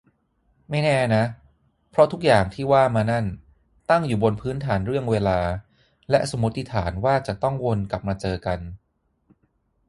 [0.69, 1.23] ไม่แน่นะ
[1.89, 3.25] เพราะทุกอย่างที่ว่ามานั่น
[3.89, 5.39] ตั้งอยู่บนพื้นฐานเรื่องเวลา
[6.09, 8.59] และสมมติฐานว่าจะต้องวนกลับมาเจอกัน